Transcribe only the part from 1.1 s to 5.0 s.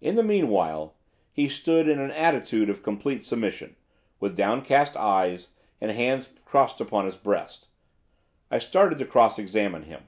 he stood in an attitude of complete submission, with downcast